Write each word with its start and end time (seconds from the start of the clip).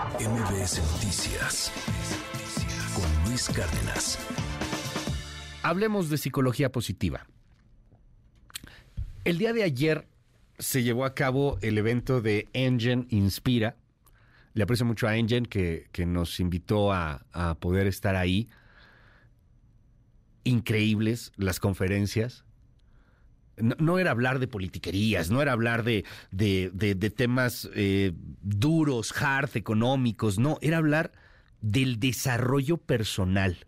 MBS 0.00 0.80
Noticias 0.94 1.70
con 2.94 3.28
Luis 3.28 3.50
Cárdenas. 3.50 4.18
Hablemos 5.62 6.08
de 6.08 6.16
psicología 6.16 6.72
positiva. 6.72 7.26
El 9.24 9.36
día 9.36 9.52
de 9.52 9.62
ayer 9.62 10.08
se 10.58 10.82
llevó 10.82 11.04
a 11.04 11.14
cabo 11.14 11.58
el 11.60 11.76
evento 11.76 12.22
de 12.22 12.48
Engine 12.54 13.08
Inspira. 13.10 13.76
Le 14.54 14.62
aprecio 14.62 14.86
mucho 14.86 15.06
a 15.06 15.16
Engine 15.16 15.46
que, 15.46 15.86
nos 16.06 16.40
invitó 16.40 16.94
a, 16.94 17.22
poder 17.60 17.86
estar 17.86 18.16
ahí. 18.16 18.48
Increíbles 20.44 21.30
las 21.36 21.60
conferencias. 21.60 22.46
No, 23.60 23.98
era 23.98 24.10
hablar 24.10 24.38
de 24.38 24.48
politiquerías, 24.48 25.30
no 25.30 25.42
era 25.42 25.52
hablar 25.52 25.84
de, 25.84 26.04
temas 27.16 27.68
eh, 27.74 28.12
duros, 28.42 29.12
hard, 29.20 29.50
económicos, 29.54 30.38
no, 30.38 30.58
era 30.60 30.78
hablar 30.78 31.12
del 31.60 32.00
desarrollo 32.00 32.76
personal. 32.76 33.66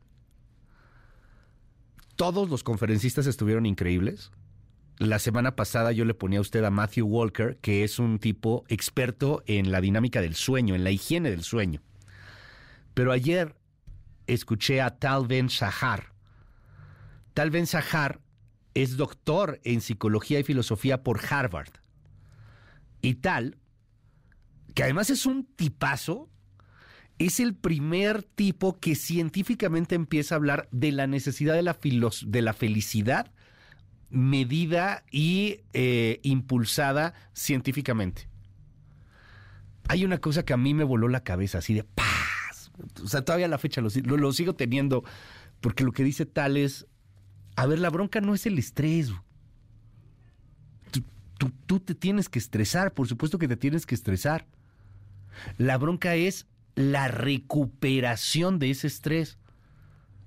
Todos 2.17 2.49
los 2.49 2.63
conferencistas 2.63 3.27
estuvieron 3.27 3.67
increíbles 3.67 4.31
la 4.99 5.19
semana 5.19 5.57
pasada 5.57 5.93
yo 5.93 6.05
le 6.05 6.15
ponía 6.15 6.39
a 6.39 6.43
usted 6.43 6.63
a 6.65 6.71
Matthew 6.71 7.07
Walker, 7.07 7.57
que 7.61 7.83
es 7.83 7.99
un 7.99 8.19
tipo 8.19 8.65
experto 8.69 9.43
en 9.47 9.73
la 9.73 9.81
dinámica 9.81 10.21
del 10.21 10.35
sueño, 10.35 10.75
en 10.75 10.85
la 10.85 10.91
higiene 10.91 11.31
del 11.31 11.43
sueño. 11.43 11.81
Pero 12.95 13.11
ayer 13.11 13.57
escuché 14.27 14.81
a 14.81 14.99
Tal 14.99 15.27
Ben 15.27 15.49
Shahar. 15.49 16.13
Tal 17.35 17.51
Ben 17.51 17.65
Shahar 17.65 18.21
es 18.75 18.97
doctor 18.97 19.61
en 19.65 19.81
psicología 19.81 20.41
y 20.41 20.45
filosofía 20.45 21.03
por 21.03 21.21
Harvard. 21.25 21.71
Y 23.01 23.15
tal, 23.15 23.59
que 24.75 24.85
además 24.85 25.11
es 25.11 25.27
un 25.27 25.45
tipazo, 25.45 26.29
es 27.19 27.41
el 27.41 27.55
primer 27.55 28.23
tipo 28.23 28.79
que 28.79 28.95
científicamente 28.95 29.95
empieza 29.95 30.35
a 30.35 30.37
hablar 30.37 30.69
de 30.73 30.93
la 30.93 31.07
necesidad 31.07 31.55
de 31.55 31.63
la, 31.63 31.79
de 32.27 32.43
la 32.43 32.53
felicidad 32.53 33.33
medida 34.13 35.05
y 35.11 35.61
eh, 35.73 36.21
impulsada 36.23 37.15
científicamente. 37.33 38.29
Hay 39.89 40.05
una 40.05 40.19
cosa 40.19 40.45
que 40.45 40.53
a 40.53 40.59
mí 40.59 40.75
me 40.75 40.85
voló 40.85 41.09
la 41.09 41.25
cabeza, 41.25 41.59
así 41.59 41.75
de 41.75 41.85
paz. 41.85 42.71
O 43.03 43.09
sea, 43.09 43.25
todavía 43.25 43.49
la 43.49 43.59
fecha 43.59 43.81
lo, 43.81 44.33
sigo 44.33 44.55
teniendo, 44.55 45.03
porque 45.61 45.83
lo 45.85 45.93
que 45.93 46.05
dice 46.05 46.27
tal 46.27 46.57
es, 46.57 46.87
a 47.57 47.67
ver, 47.67 47.79
la 47.79 47.91
bronca 47.91 48.21
no 48.21 48.35
es 48.35 48.47
el 48.47 48.59
estrés. 48.59 49.13
tú 51.67 51.81
te 51.81 51.95
tienes 51.95 52.29
que 52.29 52.39
estresar, 52.39 52.93
por 52.93 53.09
supuesto 53.09 53.39
que 53.39 53.49
te 53.49 53.57
tienes 53.57 53.87
que 53.87 53.95
estresar. 53.95 54.47
La 55.59 55.79
bronca 55.79 56.15
es 56.15 56.47
la 56.75 57.09
recuperación 57.09 58.59
de 58.59 58.71
ese 58.71 58.87
estrés. 58.87 59.39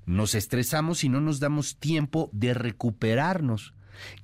Nos 0.06 0.36
estresamos 0.36 1.04
y 1.04 1.10
no 1.10 1.22
nos 1.22 1.40
damos 1.40 1.78
tiempo 1.78 2.30
de 2.32 2.54
recuperarnos. 2.54 3.74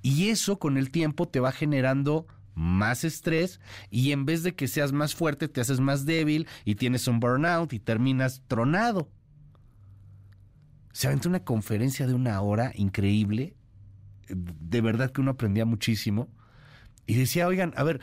Y 0.02 0.30
eso 0.30 0.60
con 0.60 0.78
el 0.78 0.92
tiempo 0.92 1.28
te 1.28 1.40
va 1.40 1.52
generando 1.52 2.28
más 2.54 3.04
estrés 3.04 3.62
y 3.90 4.12
en 4.12 4.26
vez 4.26 4.44
de 4.44 4.54
que 4.54 4.68
seas 4.68 4.92
más 4.92 5.16
fuerte 5.16 5.48
te 5.48 5.62
haces 5.62 5.80
más 5.80 6.06
débil 6.06 6.48
y 6.66 6.76
tienes 6.76 7.08
un 7.08 7.20
burnout 7.20 7.74
y 7.74 7.80
terminas 7.80 8.44
tronado. 8.48 9.10
Se 10.94 11.08
aventó 11.08 11.30
una 11.30 11.44
conferencia 11.44 12.08
de 12.08 12.14
una 12.14 12.40
hora 12.42 12.72
increíble, 12.76 13.56
de 14.28 14.82
verdad 14.82 15.12
que 15.12 15.22
uno 15.22 15.32
aprendía 15.32 15.66
muchísimo 15.66 16.30
y 17.06 17.16
decía, 17.16 17.48
oigan, 17.48 17.74
a 17.76 17.84
ver, 17.84 18.02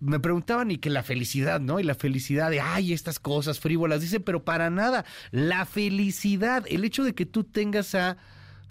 me 0.00 0.20
preguntaban 0.20 0.70
y 0.70 0.78
que 0.78 0.90
la 0.90 1.02
felicidad, 1.02 1.60
¿no? 1.60 1.80
Y 1.80 1.82
la 1.82 1.94
felicidad 1.94 2.50
de, 2.50 2.60
ay, 2.60 2.92
estas 2.92 3.18
cosas 3.18 3.60
frívolas, 3.60 4.00
dice, 4.00 4.20
pero 4.20 4.44
para 4.44 4.70
nada, 4.70 5.04
la 5.30 5.66
felicidad, 5.66 6.64
el 6.68 6.84
hecho 6.84 7.04
de 7.04 7.14
que 7.14 7.26
tú 7.26 7.44
tengas 7.44 7.94
a 7.94 8.16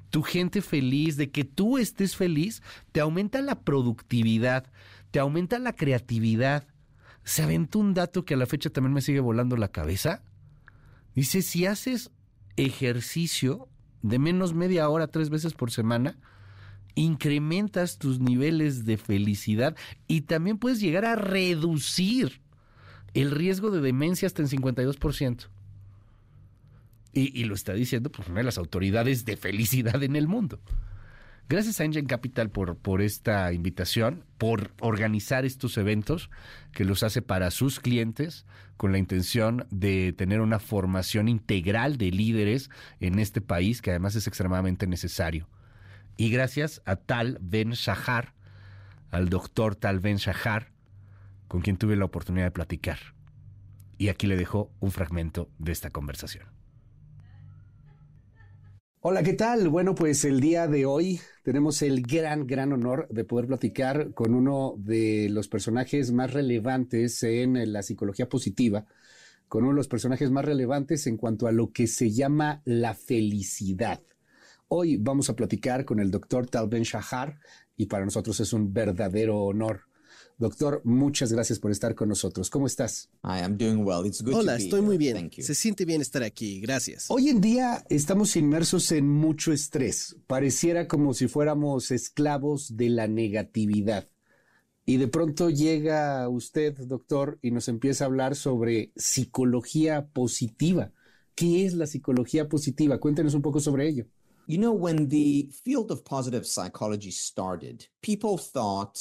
tu 0.09 0.23
gente 0.23 0.61
feliz, 0.61 1.17
de 1.17 1.31
que 1.31 1.43
tú 1.43 1.77
estés 1.77 2.15
feliz, 2.15 2.61
te 2.92 3.02
aumenta 3.02 3.42
la 3.42 3.59
productividad, 3.59 4.71
te 5.11 5.19
aumenta 5.19 5.59
la 5.59 5.73
creatividad. 5.73 6.65
Se 7.23 7.43
aventó 7.43 7.80
un 7.80 7.93
dato 7.93 8.23
que 8.23 8.36
a 8.36 8.37
la 8.37 8.45
fecha 8.45 8.69
también 8.69 8.93
me 8.93 9.02
sigue 9.02 9.19
volando 9.19 9.58
la 9.58 9.67
cabeza. 9.67 10.23
Dice, 11.13 11.42
si 11.42 11.65
haces 11.65 12.09
ejercicio 12.57 13.67
de 14.01 14.19
menos 14.19 14.53
media 14.53 14.89
hora 14.89 15.07
tres 15.07 15.29
veces 15.29 15.53
por 15.53 15.71
semana, 15.71 16.17
incrementas 16.95 17.97
tus 17.97 18.19
niveles 18.19 18.85
de 18.85 18.97
felicidad 18.97 19.75
y 20.07 20.21
también 20.21 20.57
puedes 20.57 20.79
llegar 20.79 21.05
a 21.05 21.15
reducir 21.15 22.41
el 23.13 23.31
riesgo 23.31 23.71
de 23.71 23.81
demencia 23.81 24.25
hasta 24.25 24.41
en 24.41 24.49
52%. 24.49 25.47
Y, 27.13 27.45
lo 27.45 27.55
está 27.55 27.73
diciendo 27.73 28.11
pues, 28.11 28.27
una 28.27 28.41
de 28.41 28.43
las 28.43 28.59
autoridades 28.59 29.25
de 29.25 29.37
felicidad 29.37 30.03
en 30.03 30.15
el 30.15 30.27
mundo. 30.27 30.59
Gracias 31.49 31.80
a 31.80 31.85
Engine 31.85 32.08
Capital 32.08 32.49
por, 32.49 32.75
por 32.75 33.02
esta 33.02 33.53
invitación, 33.53 34.25
por 34.37 34.71
organizar 34.81 35.45
estos 35.45 35.77
eventos 35.77 36.30
que 36.73 36.83
los 36.83 37.03
hace 37.03 37.21
para 37.21 37.52
sus 37.52 37.80
clientes 37.80 38.45
con 38.75 38.91
la 38.91 38.97
intención 38.97 39.65
de 39.71 40.11
tener 40.11 40.41
una 40.41 40.59
formación 40.59 41.30
integral 41.30 41.97
de 41.97 42.11
líderes 42.11 42.69
en 42.99 43.17
este 43.19 43.39
país 43.39 43.81
que 43.81 43.91
además 43.91 44.15
es 44.15 44.27
extremadamente 44.27 44.87
necesario. 44.87 45.47
Y 46.17 46.31
gracias 46.31 46.81
a 46.83 46.97
Tal 46.97 47.37
Ben 47.39 47.71
Shahar, 47.71 48.33
al 49.09 49.30
doctor 49.30 49.75
Tal 49.75 50.02
Ben 50.02 50.17
Shahar, 50.17 50.73
con 51.47 51.61
quien 51.61 51.77
tuve 51.77 51.95
la 51.95 52.05
oportunidad 52.05 52.47
de 52.47 52.52
platicar. 52.52 52.99
Y 53.97 54.09
aquí 54.09 54.27
le 54.27 54.36
dejo 54.36 54.69
un 54.81 54.91
fragmento 54.91 55.49
de 55.59 55.71
esta 55.71 55.91
conversación. 55.91 56.56
Hola, 58.99 59.21
¿qué 59.21 59.33
tal? 59.33 59.69
Bueno, 59.69 59.93
pues 59.93 60.25
el 60.25 60.39
día 60.39 60.67
de 60.67 60.87
hoy 60.87 61.21
tenemos 61.43 61.83
el 61.83 62.02
gran, 62.02 62.47
gran 62.47 62.73
honor 62.73 63.08
de 63.11 63.23
poder 63.23 63.45
platicar 63.45 64.11
con 64.15 64.33
uno 64.33 64.73
de 64.80 65.30
los 65.30 65.47
personajes 65.47 66.11
más 66.11 66.33
relevantes 66.33 67.21
en 67.21 67.71
la 67.71 67.83
psicología 67.83 68.27
positiva, 68.27 68.87
con 69.47 69.63
uno 69.63 69.73
de 69.73 69.77
los 69.77 69.87
personajes 69.87 70.31
más 70.31 70.45
relevantes 70.45 71.05
en 71.05 71.15
cuanto 71.15 71.45
a 71.45 71.52
lo 71.52 71.71
que 71.71 71.86
se 71.86 72.09
llama 72.09 72.63
la 72.65 72.95
felicidad. 72.95 74.02
Hoy 74.67 74.97
vamos 74.97 75.30
a 75.30 75.36
platicar 75.36 75.86
con 75.86 75.99
el 75.99 76.09
doctor 76.09 76.47
Tal 76.47 76.67
Ben 76.67 76.81
Shahar 76.81 77.39
y 77.75 77.86
para 77.86 78.03
nosotros 78.03 78.39
es 78.39 78.52
un 78.52 78.73
verdadero 78.73 79.43
honor 79.43 79.86
Doctor, 80.39 80.81
muchas 80.83 81.33
gracias 81.33 81.58
por 81.58 81.71
estar 81.71 81.95
con 81.95 82.09
nosotros. 82.09 82.52
¿Cómo 82.52 82.67
estás? 82.67 83.09
Hola, 83.23 84.55
estoy 84.55 84.81
muy 84.81 84.99
bien. 84.99 85.31
Se 85.36 85.55
siente 85.55 85.83
bien 85.83 85.99
estar 85.99 86.21
aquí. 86.21 86.61
Gracias. 86.61 87.08
Hoy 87.09 87.30
en 87.30 87.42
día 87.42 87.83
estamos 87.89 88.36
inmersos 88.36 88.92
en 88.92 89.09
mucho 89.09 89.52
estrés. 89.52 90.15
Pareciera 90.27 90.87
como 90.87 91.15
si 91.15 91.27
fuéramos 91.27 91.89
esclavos 91.89 92.77
de 92.77 92.89
la 92.89 93.08
negatividad. 93.08 94.08
Y 94.86 94.98
de 94.98 95.08
pronto 95.08 95.49
llega 95.49 96.30
usted, 96.30 96.77
doctor, 96.86 97.39
y 97.42 97.49
nos 97.49 97.67
empieza 97.67 98.04
a 98.04 98.08
hablar 98.08 98.36
sobre 98.36 98.92
psicología 98.95 100.08
positiva. 100.08 100.92
¿Qué 101.33 101.65
es 101.65 101.73
la 101.73 101.87
psicología 101.87 102.48
positiva? 102.48 102.99
Cuéntenos 102.99 103.33
un 103.33 103.42
poco 103.42 103.59
sobre 103.59 103.87
ello. 103.87 104.05
You 104.49 104.58
know, 104.58 104.71
when 104.71 105.09
the 105.09 105.49
field 105.52 105.92
of 105.92 106.05
positive 106.05 106.45
psychology 106.45 107.11
started, 107.11 107.87
people 108.02 108.37
thought 108.37 108.98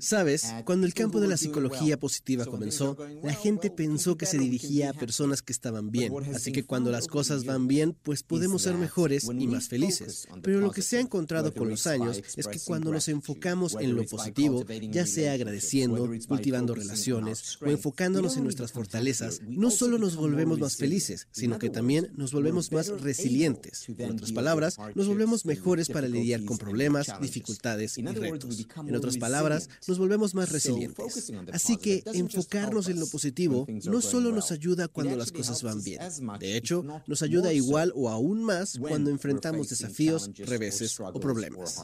Sabes, 0.00 0.52
cuando 0.64 0.86
el 0.86 0.94
campo 0.94 1.20
de 1.20 1.28
la 1.28 1.36
psicología 1.36 1.98
positiva 1.98 2.44
comenzó, 2.46 2.96
la 3.22 3.34
gente 3.34 3.70
pensó 3.70 4.16
que 4.16 4.26
se 4.26 4.38
dirigía 4.38 4.90
a 4.90 4.92
personas 4.92 5.42
que 5.42 5.52
estaban 5.52 5.90
bien. 5.90 6.12
Así 6.34 6.52
que 6.52 6.64
cuando 6.64 6.90
las 6.90 7.06
cosas 7.06 7.44
van 7.44 7.68
bien, 7.68 7.96
pues 8.02 8.22
podemos 8.22 8.62
ser 8.62 8.74
mejores 8.76 9.24
y 9.24 9.46
más 9.46 9.68
felices. 9.68 10.28
Pero 10.42 10.60
lo 10.60 10.70
que 10.70 10.82
se 10.82 10.96
ha 10.96 11.00
encontrado 11.00 11.52
con 11.52 11.68
los 11.68 11.86
años 11.86 12.22
es 12.36 12.46
que 12.46 12.60
cuando 12.60 12.92
nos 12.92 13.08
enfocamos 13.08 13.76
en 13.78 13.96
lo 13.96 14.04
positivo, 14.06 14.64
ya 14.90 15.06
sea 15.06 15.32
agradeciendo, 15.32 16.10
cultivando 16.28 16.74
relaciones 16.74 17.58
o 17.60 17.66
enfocándonos 17.66 18.36
en 18.36 18.44
nuestras 18.44 18.72
fortalezas, 18.72 19.40
no 19.46 19.70
solo 19.70 19.98
nos 19.98 20.16
volvemos 20.16 20.58
más 20.58 20.76
felices, 20.76 21.28
sino 21.32 21.58
que 21.58 21.70
también 21.70 22.10
nos 22.16 22.32
volvemos 22.32 22.72
más 22.72 22.88
resilientes. 23.00 23.88
En 23.88 24.12
otras 24.12 24.32
palabras, 24.32 24.76
nos 24.94 25.08
volvemos 25.08 25.44
mejores 25.44 25.88
para 25.88 26.08
lidiar 26.08 26.44
con 26.44 26.58
problemas, 26.58 27.08
dificultades 27.32 27.98
y 27.98 28.02
retos. 28.02 28.66
En 28.86 28.96
otras 28.96 29.16
palabras, 29.16 29.68
nos 29.86 29.98
volvemos 29.98 30.34
más 30.34 30.52
resilientes. 30.52 31.32
Así 31.52 31.76
que 31.76 32.02
enfocarnos 32.12 32.88
en 32.88 33.00
lo 33.00 33.06
positivo 33.06 33.66
no 33.84 34.00
solo 34.00 34.32
nos 34.32 34.52
ayuda 34.52 34.88
cuando 34.88 35.16
las 35.16 35.32
cosas 35.32 35.62
van 35.62 35.82
bien. 35.82 36.00
De 36.38 36.56
hecho, 36.56 36.84
nos 37.06 37.22
ayuda 37.22 37.52
igual 37.52 37.92
o 37.94 38.08
aún 38.08 38.42
más 38.42 38.78
cuando 38.78 39.10
enfrentamos 39.10 39.68
desafíos, 39.68 40.30
reveses 40.38 40.98
o 41.00 41.20
problemas. 41.20 41.82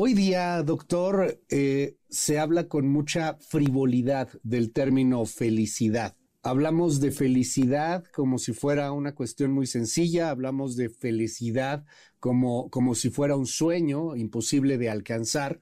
Hoy 0.00 0.14
día, 0.14 0.62
doctor, 0.62 1.40
eh, 1.50 1.96
se 2.08 2.38
habla 2.38 2.68
con 2.68 2.86
mucha 2.86 3.36
frivolidad 3.40 4.28
del 4.44 4.70
término 4.72 5.26
felicidad. 5.26 6.14
Hablamos 6.42 7.00
de 7.00 7.10
felicidad 7.10 8.04
como 8.14 8.38
si 8.38 8.52
fuera 8.52 8.92
una 8.92 9.16
cuestión 9.16 9.50
muy 9.50 9.66
sencilla, 9.66 10.30
hablamos 10.30 10.76
de 10.76 10.88
felicidad 10.88 11.84
como, 12.20 12.68
como 12.70 12.94
si 12.94 13.10
fuera 13.10 13.36
un 13.36 13.46
sueño 13.46 14.16
imposible 14.16 14.78
de 14.78 14.90
alcanzar, 14.90 15.60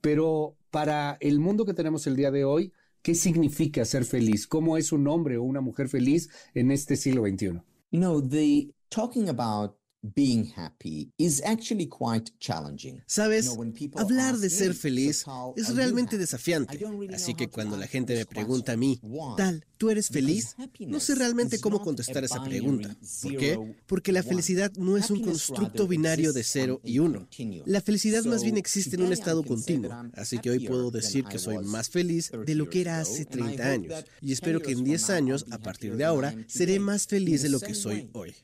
pero 0.00 0.56
para 0.70 1.16
el 1.20 1.40
mundo 1.40 1.64
que 1.64 1.74
tenemos 1.74 2.06
el 2.06 2.16
día 2.16 2.30
de 2.30 2.44
hoy, 2.44 2.72
¿Qué 3.06 3.14
significa 3.14 3.84
ser 3.84 4.04
feliz? 4.04 4.48
¿Cómo 4.48 4.76
es 4.76 4.90
un 4.90 5.06
hombre 5.06 5.36
o 5.36 5.44
una 5.44 5.60
mujer 5.60 5.88
feliz 5.88 6.28
en 6.54 6.72
este 6.72 6.96
siglo 6.96 7.22
XXI? 7.22 7.62
You 7.92 8.20
the 8.20 8.74
talking 8.88 9.28
about 9.28 9.76
being 10.14 10.52
happy 10.56 11.12
is 11.18 11.42
actually 11.44 11.86
quite 11.86 12.30
challenging. 12.38 13.02
Sabes, 13.06 13.56
hablar 13.96 14.38
de 14.38 14.50
ser 14.50 14.74
feliz 14.74 15.24
es 15.56 15.74
realmente 15.74 16.18
desafiante. 16.18 16.78
Así 17.14 17.34
que 17.34 17.48
cuando 17.48 17.76
la 17.76 17.86
gente 17.86 18.14
me 18.14 18.26
pregunta 18.26 18.72
a 18.72 18.76
mí, 18.76 19.00
tal, 19.36 19.64
¿tú 19.76 19.90
eres 19.90 20.08
feliz? 20.08 20.56
No 20.80 21.00
sé 21.00 21.14
realmente 21.14 21.58
cómo 21.60 21.80
contestar 21.80 22.24
esa 22.24 22.42
pregunta. 22.42 22.96
¿Por 23.22 23.36
qué? 23.36 23.74
Porque 23.86 24.12
la 24.12 24.22
felicidad 24.22 24.72
no 24.76 24.96
es 24.96 25.10
un 25.10 25.22
constructo 25.22 25.86
binario 25.86 26.32
de 26.32 26.44
cero 26.44 26.80
y 26.84 26.98
uno. 26.98 27.28
La 27.64 27.80
felicidad 27.80 28.24
más 28.24 28.42
bien 28.42 28.56
existe 28.56 28.96
en 28.96 29.02
un 29.02 29.12
estado 29.12 29.42
continuo. 29.42 29.90
Así 30.14 30.38
que 30.38 30.50
hoy 30.50 30.66
puedo 30.66 30.90
decir 30.90 31.24
que 31.24 31.38
soy 31.38 31.64
más 31.64 31.88
feliz 31.88 32.30
de 32.46 32.54
lo 32.54 32.68
que 32.68 32.80
era 32.80 33.00
hace 33.00 33.24
30 33.24 33.64
años. 33.64 34.04
Y 34.20 34.32
espero 34.32 34.60
que 34.60 34.72
en 34.72 34.84
10 34.84 35.10
años, 35.10 35.46
a 35.50 35.58
partir 35.58 35.96
de 35.96 36.04
ahora, 36.04 36.34
seré 36.46 36.78
más 36.78 37.06
feliz 37.06 37.42
de 37.42 37.48
lo 37.48 37.60
que 37.60 37.74
soy 37.74 38.08
hoy. 38.12 38.34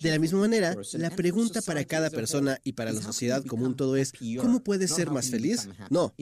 De 0.00 0.10
la 0.10 0.18
misma 0.18 0.40
manera, 0.40 0.76
la 0.94 1.10
pregunta 1.10 1.62
para 1.62 1.84
cada 1.84 2.10
persona 2.10 2.58
y 2.64 2.72
para 2.72 2.92
la 2.92 3.02
sociedad 3.02 3.44
como 3.44 3.66
un 3.66 3.76
todo 3.76 3.96
es, 3.96 4.12
¿cómo 4.40 4.62
puedes 4.62 4.92
ser 4.92 5.10
más 5.10 5.30
feliz? 5.30 5.68
No, 5.90 6.14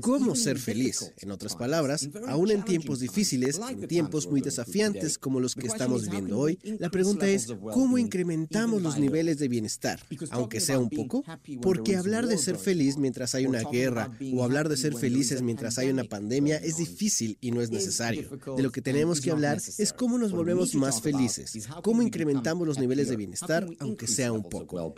¿cómo 0.00 0.34
ser 0.34 0.58
feliz? 0.58 1.12
En 1.18 1.30
otras 1.30 1.54
palabras, 1.54 2.08
aún 2.26 2.50
en 2.50 2.64
tiempos 2.64 3.00
difíciles, 3.00 3.60
en 3.68 3.86
tiempos 3.86 4.28
muy 4.28 4.40
desafiantes 4.40 5.18
como 5.18 5.40
los 5.40 5.54
que 5.54 5.66
estamos 5.66 6.02
viviendo 6.02 6.38
hoy, 6.38 6.58
la 6.78 6.90
pregunta 6.90 7.28
es, 7.28 7.46
¿cómo 7.72 7.98
incrementamos 7.98 8.82
los 8.82 8.98
niveles 8.98 9.38
de 9.38 9.48
bienestar? 9.48 10.00
Aunque 10.30 10.60
sea 10.60 10.78
un 10.78 10.90
poco, 10.90 11.24
porque 11.62 11.96
hablar 11.96 12.26
de 12.26 12.38
ser 12.38 12.56
feliz 12.56 12.96
mientras 12.96 13.34
hay 13.34 13.46
una 13.46 13.62
guerra 13.62 14.10
o 14.34 14.44
hablar 14.44 14.68
de 14.68 14.76
ser 14.76 14.94
felices 14.94 15.42
mientras 15.42 15.78
hay 15.78 15.90
una 15.90 16.04
pandemia 16.04 16.56
es 16.56 16.76
difícil 16.76 17.38
y 17.40 17.50
no 17.50 17.60
es 17.60 17.70
necesario. 17.70 18.28
De 18.56 18.62
lo 18.62 18.70
que 18.70 18.82
tenemos 18.82 19.20
que 19.20 19.30
hablar 19.30 19.58
es 19.78 19.92
cómo 19.92 20.18
nos 20.18 20.32
volvemos 20.32 20.74
más 20.74 21.00
felices, 21.00 21.68
cómo 21.82 22.02
incrementamos 22.02 22.66
los 22.66 22.78
niveles 22.78 22.87
niveles 22.88 23.08
de 23.08 23.16
bienestar, 23.16 23.66
aunque 23.80 24.06
sea 24.06 24.32
un 24.32 24.42
poco. 24.48 24.94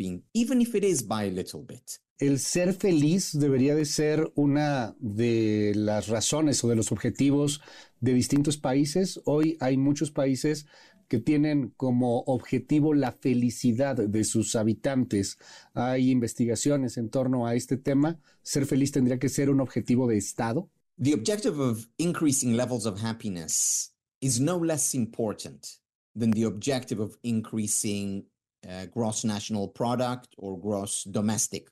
El 2.18 2.38
ser 2.38 2.74
feliz 2.74 3.30
debería 3.32 3.74
de 3.74 3.84
ser 3.84 4.30
una 4.34 4.94
de 5.00 5.72
las 5.74 6.08
razones 6.08 6.62
o 6.62 6.68
de 6.68 6.76
los 6.76 6.92
objetivos 6.92 7.60
de 8.00 8.14
distintos 8.14 8.58
países. 8.58 9.20
Hoy 9.24 9.56
hay 9.60 9.76
muchos 9.76 10.10
países 10.10 10.66
que 11.08 11.18
tienen 11.18 11.72
como 11.76 12.20
objetivo 12.20 12.94
la 12.94 13.10
felicidad 13.10 13.96
de 13.96 14.24
sus 14.24 14.54
habitantes. 14.54 15.38
Hay 15.74 16.10
investigaciones 16.10 16.96
en 16.96 17.08
torno 17.10 17.46
a 17.46 17.56
este 17.56 17.76
tema. 17.76 18.20
Ser 18.42 18.66
feliz 18.66 18.92
tendría 18.92 19.18
que 19.18 19.28
ser 19.28 19.50
un 19.50 19.60
objetivo 19.60 20.06
de 20.06 20.18
Estado. 20.18 20.70
The 21.02 21.14
objective 21.14 21.58
of 21.58 21.88
increasing 21.96 22.56
levels 22.56 22.86
of 22.86 23.02
happiness 23.02 23.92
is 24.20 24.38
no 24.38 24.62
less 24.62 24.94
important 24.94 25.79
than 26.14 26.30
the 26.30 26.44
objective 26.44 27.00
of 27.00 27.16
increasing 27.22 28.24
uh, 28.68 28.86
gross 28.86 29.24
national 29.24 29.68
product 29.68 30.28
or 30.36 30.58
gross 30.58 31.04
domestic 31.04 31.68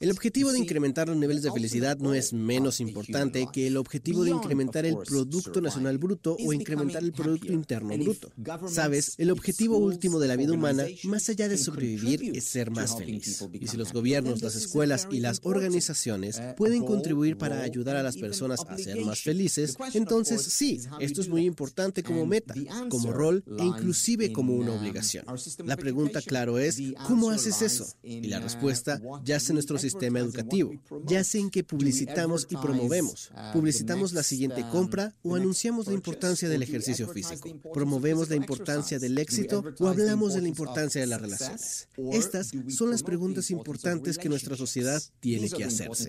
El 0.00 0.10
objetivo 0.10 0.50
de 0.50 0.58
incrementar 0.58 1.08
los 1.08 1.16
niveles 1.16 1.42
de 1.42 1.52
felicidad 1.52 1.96
no 1.98 2.12
es 2.12 2.32
menos 2.32 2.80
importante 2.80 3.46
que 3.52 3.68
el 3.68 3.76
objetivo 3.76 4.24
de 4.24 4.30
incrementar 4.30 4.84
el 4.84 4.96
Producto 4.96 5.60
Nacional 5.60 5.98
Bruto 5.98 6.36
o 6.44 6.52
incrementar 6.52 7.04
el 7.04 7.12
Producto 7.12 7.52
Interno 7.52 7.96
Bruto. 7.96 8.32
Sabes, 8.68 9.14
el 9.18 9.30
objetivo 9.30 9.78
último 9.78 10.18
de 10.18 10.26
la 10.26 10.36
vida 10.36 10.52
humana, 10.52 10.86
más 11.04 11.28
allá 11.28 11.48
de 11.48 11.56
sobrevivir, 11.56 12.36
es 12.36 12.44
ser 12.44 12.70
más 12.72 12.96
feliz. 12.96 13.46
Y 13.52 13.68
si 13.68 13.76
los 13.76 13.92
gobiernos, 13.92 14.42
las 14.42 14.56
escuelas 14.56 15.06
y 15.10 15.20
las 15.20 15.40
organizaciones 15.44 16.40
pueden 16.56 16.84
contribuir 16.84 17.36
para 17.36 17.62
ayudar 17.62 17.96
a 17.96 18.02
las 18.02 18.16
personas 18.16 18.60
a 18.68 18.76
ser 18.76 19.00
más 19.04 19.22
felices, 19.22 19.76
entonces 19.94 20.42
sí, 20.42 20.80
esto 20.98 21.20
es 21.20 21.28
muy 21.28 21.44
importante 21.44 22.02
como 22.02 22.26
meta, 22.26 22.54
como 22.88 23.12
rol 23.12 23.44
e 23.58 23.64
inclusive 23.64 24.32
como 24.32 24.54
una 24.54 24.72
obligación. 24.72 25.24
La 25.64 25.76
pregunta, 25.76 26.20
claro, 26.22 26.58
es, 26.58 26.80
¿cómo 27.06 27.30
haces 27.30 27.62
eso? 27.62 27.86
Y 28.02 28.26
la 28.26 28.40
respuesta 28.40 29.00
yace 29.24 29.49
en 29.50 29.54
nuestro 29.54 29.78
sistema 29.78 30.18
educativo, 30.18 30.72
ya 31.04 31.22
sea 31.24 31.40
en 31.40 31.50
que 31.50 31.64
publicitamos 31.64 32.46
y 32.50 32.56
promovemos. 32.56 33.30
Publicitamos 33.52 34.12
la 34.12 34.22
siguiente 34.22 34.64
compra 34.70 35.14
o 35.22 35.36
anunciamos 35.36 35.86
la 35.86 35.94
importancia 35.94 36.48
del 36.48 36.62
ejercicio 36.62 37.08
físico. 37.08 37.48
Promovemos 37.72 38.28
la 38.30 38.36
importancia 38.36 38.98
del 38.98 39.18
éxito 39.18 39.64
o 39.78 39.88
hablamos 39.88 40.34
de 40.34 40.42
la 40.42 40.48
importancia 40.48 41.00
de 41.00 41.06
las 41.06 41.20
relaciones. 41.20 41.88
Estas 42.12 42.52
son 42.68 42.90
las 42.90 43.02
preguntas 43.02 43.50
importantes 43.50 44.18
que 44.18 44.28
nuestra 44.28 44.56
sociedad 44.56 45.02
tiene 45.20 45.50
que 45.50 45.64
hacerse. 45.64 46.08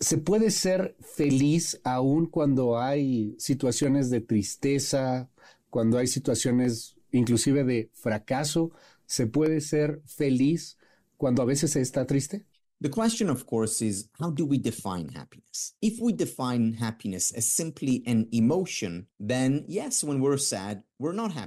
¿Se 0.00 0.18
puede 0.18 0.50
ser 0.50 0.96
feliz 1.14 1.80
aún 1.84 2.26
cuando 2.26 2.80
hay 2.80 3.36
situaciones 3.38 4.10
de 4.10 4.20
tristeza, 4.20 5.30
cuando 5.70 5.96
hay 5.98 6.08
situaciones 6.08 6.96
inclusive 7.12 7.62
de 7.62 7.90
fracaso? 7.94 8.72
Se 9.12 9.26
puede 9.26 9.60
ser 9.60 10.00
feliz 10.06 10.78
cuando 11.18 11.42
a 11.42 11.44
veces 11.44 11.72
se 11.72 11.82
está 11.82 12.06
triste? 12.06 12.46
The 12.80 12.88
question, 12.88 13.28
of 13.28 13.44
course, 13.44 13.82
is 13.82 14.08
how 14.18 14.30
do 14.30 14.46
we 14.46 14.56
define 14.56 15.10
happiness? 15.10 15.74
If 15.82 16.00
we 16.00 16.14
define 16.14 16.72
happiness 16.72 17.30
as 17.30 17.46
simply 17.46 18.02
an 18.06 18.26
emotion, 18.32 19.06
then 19.20 19.66
yes, 19.68 20.02
when 20.02 20.20
we're 20.20 20.38
sad, 20.38 20.82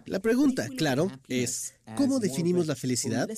La 0.06 0.19
pregunta, 0.19 0.68
claro, 0.75 1.12
es 1.28 1.74
¿cómo 1.96 2.19
definimos 2.19 2.68
la 2.68 2.75
felicidad? 2.75 3.30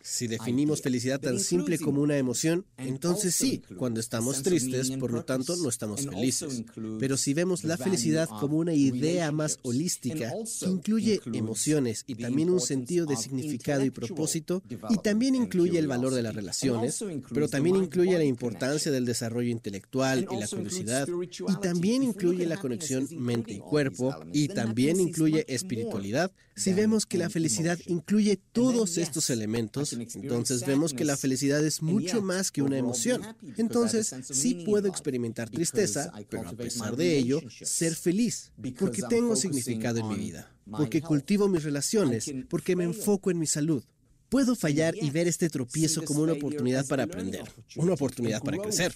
Si 0.00 0.26
definimos 0.26 0.80
felicidad 0.80 1.20
tan 1.20 1.40
simple 1.40 1.78
como 1.78 2.02
una 2.02 2.16
emoción, 2.16 2.64
entonces 2.78 3.34
sí, 3.34 3.62
cuando 3.76 4.00
estamos 4.00 4.42
tristes, 4.42 4.90
por 4.92 5.12
lo 5.12 5.24
tanto, 5.24 5.56
no 5.56 5.68
estamos 5.68 6.06
felices. 6.06 6.64
Pero 6.98 7.16
si 7.16 7.34
vemos 7.34 7.64
la 7.64 7.76
felicidad 7.76 8.28
como 8.28 8.58
una 8.58 8.74
idea 8.74 9.32
más 9.32 9.58
holística, 9.62 10.32
que 10.60 10.66
incluye 10.66 11.20
emociones 11.32 12.04
y 12.06 12.14
también 12.14 12.50
un 12.50 12.60
sentido 12.60 13.06
de 13.06 13.16
significado 13.16 13.84
y 13.84 13.90
propósito, 13.90 14.62
y 14.90 14.98
también 14.98 15.34
incluye 15.34 15.78
el 15.78 15.86
valor 15.86 16.14
de 16.14 16.22
las 16.22 16.34
relaciones, 16.34 17.04
pero 17.32 17.48
también 17.48 17.76
incluye 17.76 18.16
la 18.16 18.24
importancia 18.24 18.92
del 18.92 19.04
desarrollo 19.04 19.50
intelectual 19.50 20.26
y 20.30 20.36
la 20.36 20.48
curiosidad, 20.48 21.08
y 21.48 21.60
también 21.60 22.02
incluye 22.02 22.46
la 22.46 22.56
conexión 22.56 23.08
mente 23.18 23.54
y 23.54 23.58
cuerpo, 23.58 24.14
y 24.32 24.48
también 24.48 25.00
incluye 25.00 25.44
espiritualidad, 25.66 26.30
si 26.54 26.72
vemos 26.72 27.06
que 27.06 27.18
la 27.18 27.28
felicidad 27.28 27.78
incluye 27.86 28.38
todos 28.52 28.98
estos 28.98 29.30
elementos, 29.30 29.92
entonces 29.92 30.64
vemos 30.64 30.94
que 30.94 31.04
la 31.04 31.16
felicidad 31.16 31.64
es 31.64 31.82
mucho 31.82 32.22
más 32.22 32.50
que 32.50 32.62
una 32.62 32.78
emoción. 32.78 33.22
Entonces, 33.56 34.14
sí 34.30 34.62
puedo 34.64 34.88
experimentar 34.88 35.50
tristeza, 35.50 36.12
pero 36.28 36.48
a 36.48 36.52
pesar 36.52 36.96
de 36.96 37.16
ello, 37.16 37.40
ser 37.62 37.94
feliz, 37.94 38.52
porque 38.78 39.02
tengo 39.08 39.36
significado 39.36 39.98
en 40.00 40.08
mi 40.08 40.16
vida, 40.16 40.50
porque 40.70 41.02
cultivo 41.02 41.48
mis 41.48 41.64
relaciones, 41.64 42.32
porque 42.48 42.76
me 42.76 42.84
enfoco 42.84 43.30
en 43.30 43.38
mi 43.38 43.46
salud. 43.46 43.84
Puedo 44.28 44.56
fallar 44.56 44.96
y 45.00 45.10
ver 45.10 45.28
este 45.28 45.48
tropiezo 45.48 46.04
como 46.04 46.22
una 46.22 46.32
oportunidad 46.32 46.84
para 46.86 47.04
aprender, 47.04 47.44
una 47.76 47.92
oportunidad 47.92 48.42
para 48.42 48.58
crecer. 48.58 48.92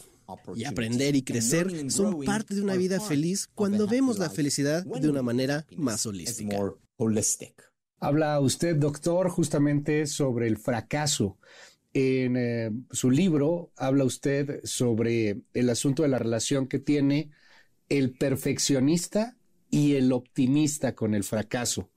Y 0.55 0.65
aprender 0.65 1.17
y 1.17 1.23
crecer 1.23 1.91
son 1.91 2.25
parte 2.25 2.55
de 2.55 2.63
una 2.63 2.77
vida 2.77 3.01
feliz 3.01 3.49
cuando 3.55 3.87
vemos 3.87 4.19
la 4.19 4.31
felicidad 4.31 4.85
de 4.85 5.09
una 5.09 5.23
manera 5.23 5.67
más 5.77 6.07
holística. 6.07 6.57
Habla 7.99 8.41
usted, 8.41 8.77
doctor, 8.77 9.29
justamente 9.29 10.07
sobre 10.07 10.47
el 10.47 10.57
fracaso. 10.57 11.39
En 11.93 12.37
eh, 12.37 12.71
su 12.93 13.11
libro 13.11 13.73
habla 13.77 14.05
usted 14.05 14.61
sobre 14.65 15.43
el 15.53 15.71
asunto 15.71 16.03
de 16.03 16.09
la 16.09 16.19
relación 16.19 16.67
que 16.67 16.79
tiene 16.79 17.31
el 17.89 18.13
perfeccionista 18.13 19.37
y 19.71 19.95
el 19.97 20.13
optimista 20.13 20.95
con 20.95 21.15
el 21.15 21.25
fracaso. 21.25 21.91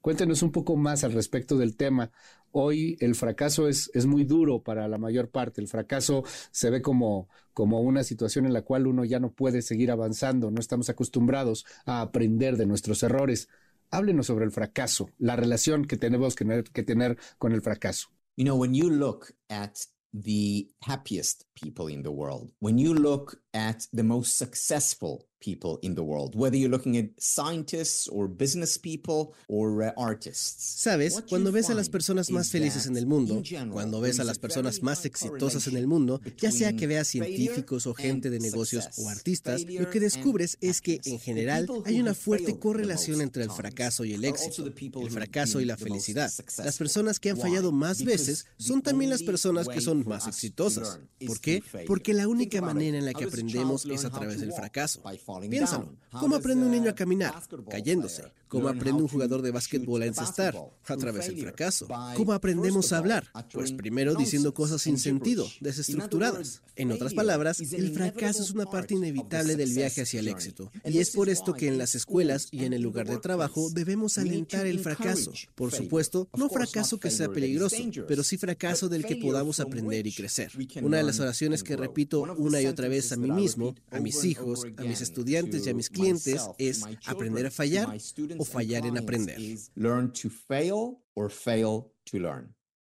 Cuéntenos 0.00 0.42
un 0.42 0.52
poco 0.52 0.76
más 0.76 1.04
al 1.04 1.12
respecto 1.12 1.56
del 1.56 1.76
tema. 1.76 2.10
Hoy 2.52 2.96
el 3.00 3.14
fracaso 3.14 3.66
es, 3.66 3.90
es 3.94 4.06
muy 4.06 4.24
duro 4.24 4.62
para 4.62 4.86
la 4.88 4.98
mayor 4.98 5.30
parte. 5.30 5.60
El 5.60 5.68
fracaso 5.68 6.22
se 6.50 6.70
ve 6.70 6.82
como, 6.82 7.28
como 7.52 7.80
una 7.80 8.04
situación 8.04 8.46
en 8.46 8.52
la 8.52 8.62
cual 8.62 8.86
uno 8.86 9.04
ya 9.04 9.18
no 9.18 9.32
puede 9.32 9.62
seguir 9.62 9.90
avanzando. 9.90 10.50
No 10.50 10.60
estamos 10.60 10.88
acostumbrados 10.90 11.64
a 11.86 12.02
aprender 12.02 12.56
de 12.56 12.66
nuestros 12.66 13.02
errores. 13.02 13.48
Háblenos 13.90 14.26
sobre 14.26 14.44
el 14.44 14.52
fracaso, 14.52 15.10
la 15.18 15.36
relación 15.36 15.86
que 15.86 15.96
tenemos 15.96 16.34
que 16.34 16.44
tener, 16.44 16.64
que 16.64 16.82
tener 16.82 17.18
con 17.38 17.52
el 17.52 17.62
fracaso. 17.62 18.08
You 18.36 18.44
know, 18.44 18.56
when 18.56 18.74
you 18.74 18.88
look 18.88 19.34
at 19.48 19.74
the 20.12 20.68
happiest 20.80 21.44
people 21.54 21.88
in 21.88 22.02
the 22.02 22.10
world, 22.10 22.52
when 22.60 22.78
you 22.78 22.94
look 22.94 23.40
at 23.54 23.86
the 23.92 24.02
most 24.02 24.36
successful 24.38 25.26
people 25.42 25.78
in 25.82 25.94
the 25.94 26.02
world, 26.02 26.34
whether 26.34 26.56
you're 26.56 26.70
looking 26.70 26.96
at 26.96 27.06
scientists 27.18 28.08
or 28.08 28.28
business 28.28 28.78
people 28.78 29.34
or 29.48 29.82
uh, 29.82 29.92
artists. 29.96 30.82
Sabes, 30.82 31.20
cuando 31.28 31.50
ves 31.50 31.68
a 31.68 31.74
las 31.74 31.88
personas 31.88 32.30
más 32.30 32.50
felices 32.50 32.86
en 32.86 32.96
el 32.96 33.06
mundo, 33.06 33.42
cuando 33.72 34.00
ves 34.00 34.20
a 34.20 34.24
las 34.24 34.38
personas 34.38 34.82
más 34.82 35.04
exitosas 35.04 35.66
en 35.66 35.76
el 35.76 35.86
mundo, 35.86 36.20
ya 36.38 36.52
sea 36.52 36.72
que 36.72 36.86
veas 36.86 37.08
científicos 37.08 37.86
o 37.86 37.94
gente 37.94 38.30
de 38.30 38.38
negocios 38.38 38.88
o 38.98 39.08
artistas, 39.08 39.64
lo 39.68 39.90
que 39.90 40.00
descubres 40.00 40.56
es 40.60 40.80
que 40.80 41.00
en 41.04 41.18
general 41.18 41.68
hay 41.84 42.00
una 42.00 42.14
fuerte 42.14 42.58
correlación 42.58 43.20
entre 43.20 43.42
el 43.42 43.50
fracaso 43.50 44.04
y 44.04 44.14
el 44.14 44.24
éxito, 44.24 44.64
el 44.66 45.10
fracaso 45.10 45.60
y 45.60 45.64
la 45.64 45.76
felicidad. 45.76 46.30
Las 46.64 46.78
personas 46.78 47.18
que 47.18 47.30
han 47.30 47.36
fallado 47.36 47.72
más 47.72 48.04
veces 48.04 48.46
son 48.58 48.80
también 48.80 49.10
las 49.10 49.22
personas 49.22 49.66
que 49.68 49.80
son 49.80 50.04
más 50.06 50.28
exitosas. 50.28 51.00
¿Por 51.26 51.40
qué? 51.42 51.62
Porque 51.86 52.14
la 52.14 52.26
única 52.26 52.62
manera 52.62 52.96
en 52.96 53.04
la 53.04 53.12
que 53.12 53.24
aprendemos 53.24 53.84
es 53.84 54.04
a 54.06 54.10
través 54.10 54.40
del 54.40 54.52
fracaso. 54.52 55.02
Piénsalo. 55.50 55.94
¿Cómo 56.18 56.36
aprende 56.36 56.64
un 56.64 56.70
niño 56.70 56.90
a 56.90 56.94
caminar? 56.94 57.34
Cayéndose. 57.68 58.24
¿Cómo 58.52 58.68
aprende 58.68 59.00
un 59.00 59.08
jugador 59.08 59.40
de 59.40 59.50
básquetbol 59.50 60.02
a 60.02 60.06
encestar? 60.06 60.54
A 60.84 60.96
través 60.98 61.26
del 61.26 61.40
fracaso. 61.40 61.88
¿Cómo 62.16 62.34
aprendemos 62.34 62.92
a 62.92 62.98
hablar? 62.98 63.26
Pues 63.50 63.72
primero 63.72 64.14
diciendo 64.14 64.52
cosas 64.52 64.82
sin 64.82 64.98
sentido, 64.98 65.48
desestructuradas. 65.60 66.60
En 66.76 66.92
otras 66.92 67.14
palabras, 67.14 67.60
el 67.60 67.94
fracaso 67.94 68.42
es 68.42 68.50
una 68.50 68.66
parte 68.66 68.92
inevitable 68.92 69.56
del 69.56 69.72
viaje 69.72 70.02
hacia 70.02 70.20
el 70.20 70.28
éxito. 70.28 70.70
Y 70.84 70.98
es 70.98 71.12
por 71.12 71.30
esto 71.30 71.54
que 71.54 71.66
en 71.66 71.78
las 71.78 71.94
escuelas 71.94 72.48
y 72.50 72.66
en 72.66 72.74
el 72.74 72.82
lugar 72.82 73.08
de 73.08 73.16
trabajo 73.16 73.70
debemos 73.70 74.18
alentar 74.18 74.66
el 74.66 74.80
fracaso. 74.80 75.32
Por 75.54 75.72
supuesto, 75.72 76.28
no 76.36 76.50
fracaso 76.50 77.00
que 77.00 77.10
sea 77.10 77.30
peligroso, 77.30 77.76
pero 78.06 78.22
sí 78.22 78.36
fracaso 78.36 78.90
del 78.90 79.06
que 79.06 79.16
podamos 79.16 79.60
aprender 79.60 80.06
y 80.06 80.12
crecer. 80.12 80.52
Una 80.82 80.98
de 80.98 81.04
las 81.04 81.20
oraciones 81.20 81.62
que 81.62 81.74
repito 81.74 82.22
una 82.36 82.60
y 82.60 82.66
otra 82.66 82.88
vez 82.88 83.12
a 83.12 83.16
mí 83.16 83.30
mismo, 83.30 83.74
a 83.90 83.98
mis 83.98 84.24
hijos, 84.24 84.66
a 84.76 84.82
mis 84.82 85.00
estudiantes 85.00 85.66
y 85.66 85.70
a 85.70 85.74
mis 85.74 85.88
clientes 85.88 86.42
es 86.58 86.82
aprender 87.06 87.46
a 87.46 87.50
fallar 87.50 87.96
o 88.42 88.44
fallar 88.44 88.86
en 88.86 88.98
aprender. 88.98 89.38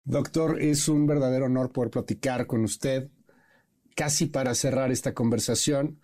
Doctor, 0.03 0.61
es 0.61 0.87
un 0.87 1.05
verdadero 1.05 1.45
honor 1.45 1.71
poder 1.71 1.91
platicar 1.91 2.47
con 2.47 2.63
usted. 2.63 3.09
Casi 3.95 4.27
para 4.27 4.55
cerrar 4.55 4.91
esta 4.91 5.13
conversación, 5.13 5.99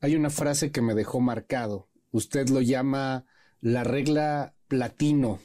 hay 0.00 0.14
una 0.14 0.30
frase 0.30 0.70
que 0.70 0.80
me 0.80 0.94
dejó 0.94 1.20
marcado. 1.20 1.88
Usted 2.12 2.48
lo 2.48 2.60
llama 2.60 3.26
la 3.60 3.82
regla 3.82 4.54
platino 4.68 5.40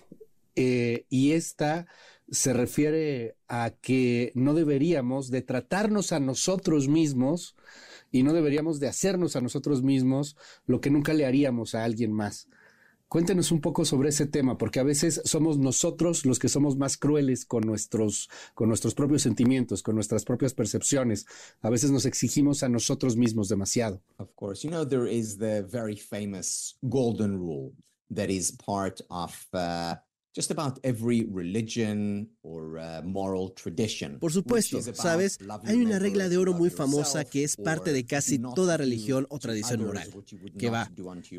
eh, 0.56 1.06
y 1.10 1.32
esta 1.32 1.88
se 2.30 2.54
refiere 2.54 3.38
a 3.48 3.72
que 3.82 4.32
no 4.36 4.54
deberíamos 4.54 5.32
de 5.32 5.42
tratarnos 5.42 6.12
a 6.12 6.20
nosotros 6.20 6.88
mismos 6.88 7.56
y 8.12 8.24
no 8.24 8.34
deberíamos 8.34 8.80
de 8.80 8.88
hacernos 8.88 9.36
a 9.36 9.42
nosotros 9.42 9.82
mismos 9.82 10.38
lo 10.66 10.80
que 10.82 10.90
nunca 10.92 11.14
le 11.14 11.26
haríamos 11.26 11.74
a 11.74 11.84
alguien 11.84 12.12
más. 12.12 12.48
Cuéntenos 13.10 13.52
un 13.54 13.62
poco 13.62 13.86
sobre 13.86 14.10
ese 14.10 14.26
tema, 14.26 14.58
porque 14.58 14.82
a 14.82 14.84
veces 14.84 15.22
somos 15.24 15.58
nosotros 15.58 16.26
los 16.26 16.40
que 16.40 16.50
somos 16.50 16.76
más 16.76 16.98
crueles 16.98 17.46
con 17.46 17.62
nuestros, 17.62 18.30
con 18.54 18.68
nuestros 18.68 18.96
propios 18.96 19.22
sentimientos, 19.22 19.82
con 19.82 19.96
nuestras 19.96 20.26
propias 20.26 20.54
percepciones. 20.54 21.26
A 21.62 21.70
veces 21.70 21.92
nos 21.92 22.06
exigimos 22.06 22.64
a 22.64 22.70
nosotros 22.70 23.16
mismos 23.16 23.48
demasiado. 23.48 24.02
Of 24.18 24.36
course, 24.36 24.68
you 24.68 24.70
know 24.70 24.86
there 24.86 25.10
is 25.10 25.38
the 25.38 25.64
very 25.64 25.96
famous 25.96 26.76
golden 26.82 27.38
rule 27.38 27.72
that 28.14 28.30
is 28.30 28.52
part 28.52 29.00
of 29.10 29.34
uh, 29.54 29.96
por 34.20 34.32
supuesto, 34.32 34.82
sabes, 34.94 35.38
hay 35.64 35.78
una 35.78 36.00
regla 36.00 36.30
de 36.30 36.38
oro 36.38 36.54
muy 36.54 36.70
famosa 36.70 37.26
que 37.26 37.44
es 37.44 37.56
parte 37.56 37.94
de 37.94 38.06
casi 38.06 38.40
toda 38.40 38.78
religión 38.78 39.26
o 39.30 39.40
tradición 39.40 39.84
moral, 39.84 40.10
que 40.58 40.70
va, 40.70 40.92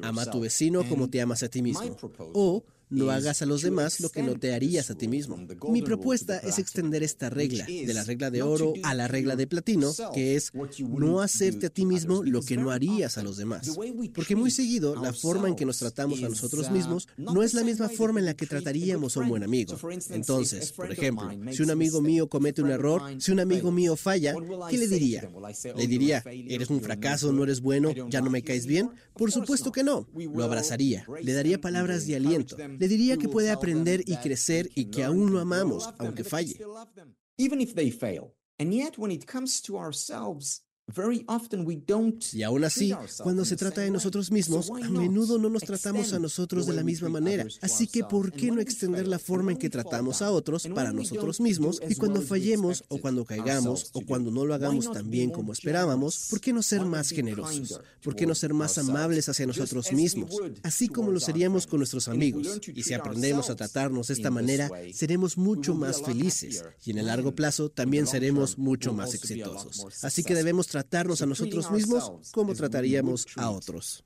ama 0.02 0.22
a 0.22 0.30
tu 0.30 0.40
vecino 0.40 0.88
como 0.88 1.08
te 1.08 1.20
amas 1.20 1.42
a 1.42 1.48
ti 1.48 1.62
mismo, 1.62 1.96
o 2.34 2.64
no 2.90 3.10
hagas 3.10 3.42
a 3.42 3.46
los 3.46 3.62
demás 3.62 4.00
lo 4.00 4.10
que 4.10 4.22
no 4.22 4.38
te 4.38 4.54
harías 4.54 4.90
a 4.90 4.94
ti 4.94 5.08
mismo. 5.08 5.38
Mi 5.68 5.82
propuesta 5.82 6.38
es 6.38 6.58
extender 6.58 7.02
esta 7.02 7.30
regla, 7.30 7.64
de 7.66 7.94
la 7.94 8.04
regla 8.04 8.30
de 8.30 8.42
oro 8.42 8.72
a 8.82 8.94
la 8.94 9.08
regla 9.08 9.36
de 9.36 9.46
platino, 9.46 9.92
que 10.14 10.36
es 10.36 10.52
no 10.88 11.20
hacerte 11.20 11.66
a 11.66 11.70
ti 11.70 11.84
mismo 11.84 12.22
lo 12.22 12.42
que 12.42 12.56
no 12.56 12.70
harías 12.70 13.18
a 13.18 13.22
los 13.22 13.36
demás. 13.36 13.70
Porque 14.14 14.36
muy 14.36 14.50
seguido 14.50 14.94
la 14.96 15.12
forma 15.12 15.48
en 15.48 15.56
que 15.56 15.64
nos 15.64 15.78
tratamos 15.78 16.22
a 16.22 16.28
nosotros 16.28 16.70
mismos 16.70 17.08
no 17.16 17.42
es 17.42 17.54
la 17.54 17.64
misma 17.64 17.88
forma 17.88 18.20
en 18.20 18.26
la 18.26 18.34
que 18.34 18.46
trataríamos 18.46 19.16
a 19.16 19.20
un 19.20 19.28
buen 19.28 19.42
amigo. 19.42 19.76
Entonces, 20.10 20.72
por 20.72 20.90
ejemplo, 20.90 21.30
si 21.52 21.62
un 21.62 21.70
amigo 21.70 22.00
mío 22.00 22.28
comete 22.28 22.62
un 22.62 22.70
error, 22.70 23.02
si 23.18 23.32
un 23.32 23.40
amigo 23.40 23.70
mío 23.70 23.96
falla, 23.96 24.34
¿qué 24.70 24.78
le 24.78 24.88
diría? 24.88 25.28
¿Le 25.76 25.86
diría, 25.86 26.22
eres 26.26 26.70
un 26.70 26.80
fracaso, 26.80 27.32
no 27.32 27.44
eres 27.44 27.60
bueno, 27.60 27.92
ya 28.08 28.20
no 28.20 28.30
me 28.30 28.42
caes 28.42 28.66
bien? 28.66 28.90
Por 29.14 29.32
supuesto 29.32 29.72
que 29.72 29.82
no. 29.82 30.06
Lo 30.14 30.44
abrazaría, 30.44 31.06
le 31.22 31.32
daría 31.32 31.60
palabras 31.60 32.06
de 32.06 32.16
aliento, 32.16 32.56
le 32.78 32.88
diría 32.88 33.16
que 33.16 33.28
puede 33.28 33.50
aprender 33.50 34.02
y 34.06 34.16
crecer 34.16 34.70
y 34.74 34.86
que 34.90 35.04
aún 35.04 35.32
lo 35.32 35.40
amamos, 35.40 35.88
aunque 35.98 36.24
falle. 36.24 36.58
Y 42.34 42.42
aún 42.42 42.64
así, 42.64 42.94
cuando 43.22 43.44
se 43.44 43.56
trata 43.56 43.82
de 43.82 43.90
nosotros 43.90 44.30
mismos, 44.30 44.70
a 44.70 44.88
menudo 44.88 45.38
no 45.38 45.50
nos 45.50 45.62
tratamos 45.62 46.12
a 46.12 46.18
nosotros 46.18 46.66
de 46.66 46.72
la 46.72 46.82
misma 46.82 47.08
manera. 47.08 47.46
Así 47.60 47.86
que, 47.86 48.04
¿por 48.04 48.32
qué 48.32 48.50
no 48.50 48.60
extender 48.60 49.06
la 49.06 49.18
forma 49.18 49.52
en 49.52 49.58
que 49.58 49.70
tratamos 49.70 50.22
a 50.22 50.30
otros 50.30 50.66
para 50.74 50.92
nosotros 50.92 51.40
mismos? 51.40 51.80
Y 51.88 51.94
cuando 51.94 52.22
fallemos 52.22 52.84
o 52.88 52.98
cuando 52.98 53.24
caigamos 53.24 53.90
o 53.92 54.00
cuando 54.00 54.30
no 54.30 54.46
lo 54.46 54.54
hagamos 54.54 54.90
tan 54.90 55.10
bien 55.10 55.30
como 55.30 55.52
esperábamos, 55.52 56.28
¿por 56.30 56.40
qué 56.40 56.52
no 56.52 56.62
ser 56.62 56.84
más 56.84 57.10
generosos? 57.10 57.80
¿Por 58.02 58.16
qué 58.16 58.26
no 58.26 58.34
ser 58.34 58.54
más 58.54 58.78
amables 58.78 59.28
hacia 59.28 59.46
nosotros 59.46 59.92
mismos? 59.92 60.34
Así 60.62 60.88
como 60.88 61.10
lo 61.10 61.20
seríamos 61.20 61.66
con 61.66 61.80
nuestros 61.80 62.08
amigos. 62.08 62.60
Y 62.74 62.82
si 62.82 62.94
aprendemos 62.94 63.50
a 63.50 63.56
tratarnos 63.56 64.08
de 64.08 64.14
esta 64.14 64.30
manera, 64.30 64.70
seremos 64.94 65.36
mucho 65.36 65.74
más 65.74 66.02
felices. 66.02 66.64
Y 66.84 66.92
en 66.92 66.98
el 66.98 67.06
largo 67.06 67.34
plazo 67.34 67.68
también 67.68 68.06
seremos 68.06 68.58
mucho 68.58 68.92
más 68.92 69.14
exitosos. 69.14 69.86
Así 70.02 70.22
que 70.22 70.34
debemos 70.34 70.66
tratarnos 70.78 71.22
a 71.22 71.26
nosotros 71.26 71.70
mismos 71.70 72.30
como 72.32 72.54
trataríamos 72.54 73.26
a 73.36 73.50
otros. 73.50 74.04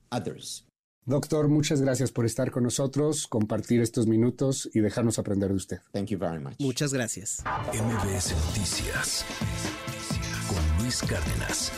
Doctor, 1.05 1.49
muchas 1.49 1.81
gracias 1.81 2.11
por 2.11 2.25
estar 2.25 2.49
con 2.49 2.63
nosotros, 2.63 3.27
compartir 3.27 3.81
estos 3.81 4.07
minutos 4.07 4.69
y 4.73 4.79
dejarnos 4.79 5.19
aprender 5.19 5.49
de 5.49 5.55
usted. 5.55 5.79
Muchas 6.59 6.93
gracias. 6.93 7.43
MBS 7.73 8.33
Noticias 8.47 9.25
con 10.47 10.83
Luis 10.83 11.01
Cárdenas. 11.01 11.71